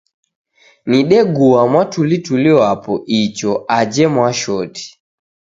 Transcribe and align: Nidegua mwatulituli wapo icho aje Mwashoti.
Nidegua 0.89 1.61
mwatulituli 1.71 2.51
wapo 2.59 2.93
icho 3.21 3.51
aje 3.77 4.05
Mwashoti. 4.13 4.85